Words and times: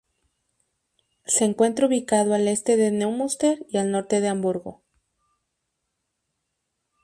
Se 1.27 1.45
encuentra 1.45 1.85
ubicado 1.85 2.33
al 2.33 2.47
este 2.47 2.75
de 2.75 2.89
Neumünster 2.89 3.63
y 3.69 3.77
al 3.77 3.91
norte 3.91 4.19
de 4.19 4.29
Hamburgo. 4.29 4.81